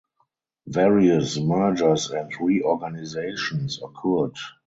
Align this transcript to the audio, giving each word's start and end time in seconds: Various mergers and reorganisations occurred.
Various 0.65 1.39
mergers 1.39 2.09
and 2.09 2.33
reorganisations 2.41 3.79
occurred. 3.83 4.33